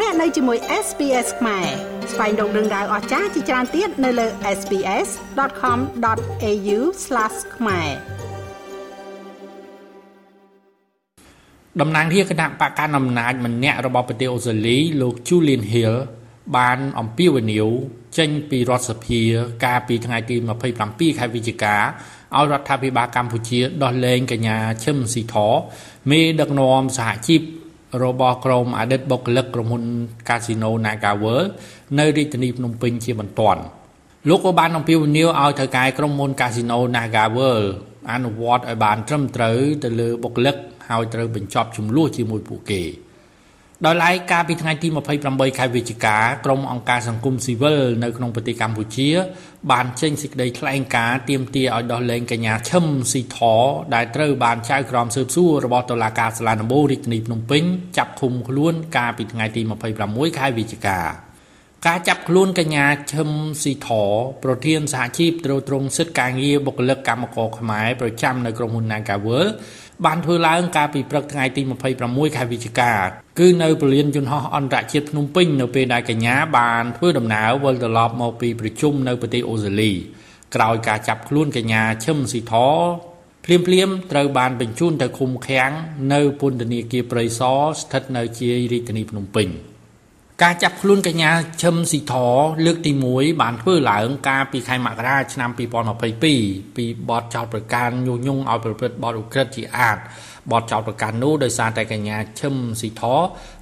[0.00, 1.66] លោកអ្នកនៅជាមួយ SPS ខ្មែរ
[2.12, 4.26] ស្វែងរកដឹងដៅអស្ចារ្យជាច្រើនទៀតនៅលើ
[4.58, 6.78] SPS.com.au/
[7.56, 7.90] ខ្មែរ
[11.80, 15.94] តំណាងរាជគណៈបកកណ្ដាលអំណាចម្នាក់របស់ប្រទេសអូស្ត្រាលីលោក Julian Hill
[16.56, 17.66] បានអំពាវនាវ
[18.18, 19.20] ចេញពីរដ្ឋសភា
[19.64, 20.36] កាលពីថ្ងៃទី
[20.76, 21.76] 27ខែវិច្ឆិកា
[22.36, 25.36] ឲ្យរដ្ឋាភិបាលកម្ពុជាដោះលែងកញ្ញាឈឹមស៊ីធ
[26.10, 27.42] មេដឹកនាំសហជីព
[28.02, 29.84] របស់ក្រុមអតីតបុគ្គលិកក្រុមហ៊ុន
[30.28, 31.48] កាស៊ីណូ Naga World
[31.98, 33.60] នៅរាជធានីភ្នំពេញជាបន្ទាន់
[34.28, 37.68] លោកក៏បានអំពាវនាវឲ្យថៅកែក្រុមហ៊ុនកាស៊ីណូ Naga World
[38.12, 40.56] អនុវត្តឲ្យបានត្រឹមត្រូវទៅលើបុគ្គលិក
[40.88, 42.82] ហើយត្រូវបញ្ចប់ចំនួនជាមួយពួកគេ។
[43.86, 44.88] ដោយឡែកកាលពីថ្ងៃទី
[45.22, 49.08] 28ខែវិច្ឆិកាក្រុមអង្គការសង្គមស៊ីវិលនៅក្នុងប្រទេសកម្ពុជា
[49.70, 53.38] បានចេញសេចក្តីថ្លែងការណ៍ទាមទារឲ្យដោះលែងកញ្ញាឈឹមស៊ីធ
[53.94, 57.62] ដែលត្រូវបានចៅក្រមស៊ើបសួររបស់តុលាការសាលាដំបូងរាជធានីភ្នំពេញ
[57.96, 59.62] ចាប់ឃុំខ្លួនកាលពីថ្ងៃទី
[60.00, 61.00] 26ខែវិច្ឆិកា
[61.86, 63.30] ការចាប់ខ្លួនកញ្ញាឈឹម
[63.62, 63.88] ស៊ីធ
[64.44, 69.52] ប្រធានសហជីពត្រួតត្រងសិទ្ធិការងារបុគ្គលិកកម្មករខ្មែរប្រចាំនៅក្រុមហ៊ុន Nagaworld
[70.04, 71.62] បានធ្វើឡើងកាលពីព្រឹកថ្ងៃទី
[72.00, 72.92] 26ខែវិច្ឆិកា
[73.38, 79.92] គឺនៅពលានយន្តហោះអន្តរជាតិភ្នំពេញនៅពេលដែលកញ្ញាបានធ្វើដំណើរវិលត្រឡប់មកពីប្រជុំនៅប្រទេសអូស្ត្រាលី
[80.54, 82.54] ក្រោយការចាប់ខ្លួនកញ្ញាឈឹមស៊ីធ
[83.44, 85.70] ភ្លាមភ្លាមត្រូវបានបញ្ជូនទៅឃុំឃាំង
[86.12, 89.48] នៅពន្ធនាគារព្រៃសរស្ថិតនៅជាយរាជធានីភ្នំពេញ។
[90.42, 91.30] ការចាប់ខ្លួនកញ្ញា
[91.62, 92.14] ឈឹមស៊ីធ
[92.64, 95.50] លើកទី1បានធ្វើឡើង កាលពីខែមករាឆ្នាំ
[96.12, 99.98] 2022ពីបទចោទប្រកាន់ញុះញង់ឲ្យប្រព្រឹត្តបទឧក្រិដ្ឋជាអាត
[100.50, 103.02] បទចោទប្រកាន់នោះដោយសារតែកញ្ញាឈឹមស៊ីធ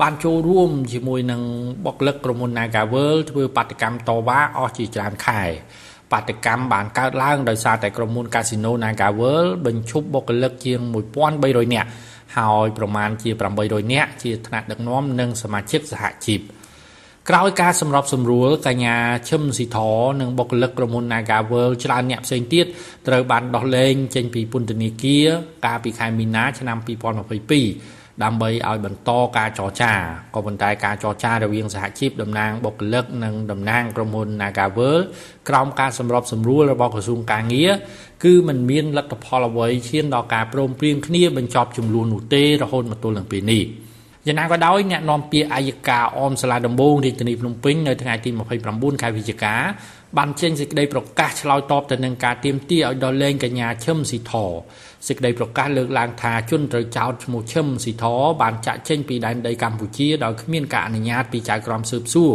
[0.00, 1.42] បានចូលរួមជាមួយនឹង
[1.84, 5.42] បុគ្គលិកក្រុមហ៊ុន Nagavel ធ្វើបាតកម្មតវ៉ាអស់ជាច្រើនខែ
[6.12, 10.80] បាតកម្មបានកើតឡើងដោយសារតែក្រុមហ៊ុន Casino Nagavel បញ្ឈប់បុគ្គលិកជាង
[11.30, 11.88] 1300នាក់
[12.36, 13.30] ហើយប្រមាណជា
[13.62, 16.40] 800នាក់ជាថ្នាក់ដឹកនាំនិងសមាជិកសហជីព
[17.30, 18.96] ក្រោយការសម្របសម្រួលកញ្ញា
[19.28, 19.78] ឈឹមស៊ីធ
[20.20, 22.66] និងបុគ្គលិកក្រុមហ៊ុន Naga World ច្រើនអ្នកផ្សេងទៀត
[23.08, 25.26] ត្រូវបានដោះលែងចេញពីពន្ធនាគារ
[25.66, 29.93] កាលពីខែមីនាឆ្នាំ2022 ដើម្បីឲ្យបន្តការចរចា
[30.35, 35.05] ក៏ប៉ុន្តែការចរចារវាងសហជីពតំណាងបុគ្គលិកនិងតំណាងក្រុមហ៊ុន Naga World
[35.49, 37.71] ក្រោមការសម្របសម្រួលរបស់ក្រសួងការងារ
[38.23, 43.63] គឺมันមានលទ្ធផលអ្វីឈានដល់ការព្រមព្រៀងគ្នាបញ្ចប់ចំនួននោះទេរហូតមកទល់នឹងពេលនេះ។
[44.27, 48.29] យ៉ាងណាក៏ដោយអ្នកនាំពាក្យអัยការអមសាលាដំបងរាជធានីភ្នំពេញនៅថ្ងៃទី
[48.65, 49.55] 29ខែវិច្ឆិកា
[50.18, 54.32] បានចេញសេចក្តីប្រកាសឆ្លើយតបទៅនឹងការទាមទារឲ្យដោះលែងកញ្ញាឈឹមស៊ីធ
[55.08, 58.04] សេចក្តីប្រកាសលើកឡើងថាជនត្រូវចោទឈ្មោះឈឹមស៊ីធ
[58.42, 62.34] បានចាក់ចេញពីដែនដីកម្ពុជាដោយគ្មានការអនុញ្ញាតពីចៅក្រមស៊ើបសួរ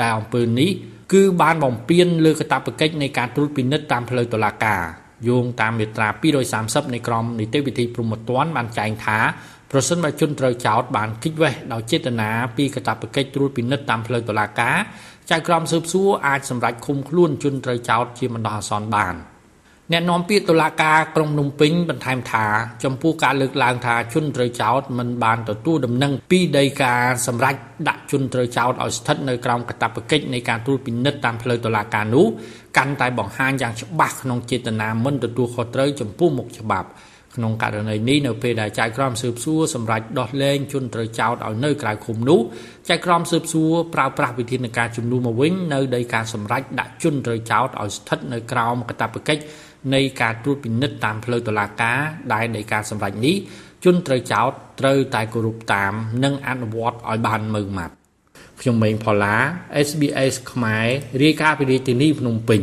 [0.00, 0.70] ដែលអំពើនេះ
[1.12, 4.82] គឺបានបំពានលើកាតព្វកិច្ចនៃការត្រួតពិនិត្យតាមផ្លូវតុលាការ
[5.28, 6.08] យោងតាមមាត្រា
[6.52, 9.18] 230នៃក្រមនីតិវិធីព្រហ្មទណ្ឌបានចែងថា
[9.72, 14.76] ប្រសិនបើជនត្រូវចោទបានគិតវេះដោយចេតនាពីកាតព្វកិច្ចត្រួតពិនិត្យតាមផ្លូវតុលាការ
[15.30, 19.16] ចៅក្រមស៊ើបសួរអាចសម្រេចឃុំខ្លួនជនត្រូវចោទជាបណ្ដោះអាសន្នបាន
[19.92, 22.46] អ្នកនាំពាក្យតុលាការក្រុងភ្នំពេញបន្ថែមថា
[22.84, 26.92] ចំពោះការលើកឡើងថាជនត្រូវចោទមិនបានទទួលដំណឹងពីដីកា
[27.26, 27.54] សម្រេច
[27.88, 32.26] ដាក់ជនត្រូវចោទឲ្យស្ថិតនៅក្រោមកាតព្វកិច្ចនៃការត្រួតពិនិត្យតាមផ្លូវតុលាការនោះ
[32.76, 36.88] កាន់តែបង្ហាញយ៉ាងច្បាស់ក្នុងចេតនាមិនទទួលខុសត្រូវចំពោះមុខច្បាប់
[37.36, 42.40] ក្នុងករណីនេះនៅពេលដែលចៅក្រមស៊ើបសួរសម្រាប់ដោះលែងជនត្រូវចោទឲ្យនៅក្រៅឃុំនោះ
[42.88, 49.42] ចៅក្រមស៊ើបសួរប្រើប្រាស់វិធានការជំនួសមកវិញនៅដីការសម្រេចដាក់ជនត្រូវចោទឲ្យស្ថិតនៅក្រោមកាតព្វកិច្ច
[49.94, 51.98] នៃការត្រួតពិនិត្យតាមផ្លូវតុលាការ
[52.32, 53.36] ដែលនៃការសម្រេចនេះ
[53.84, 55.92] ជនត្រូវចោទត្រូវតែគោរពតាម
[56.24, 57.94] និងអនុវត្តឲ្យបានម៉ឺងម៉ាត់
[58.60, 59.36] ខ្ញុំម៉េងផល្លា
[59.88, 60.86] SBS ខ្មែរ
[61.22, 62.62] រាយការណ៍ពីរាជធានីភ្នំពេញ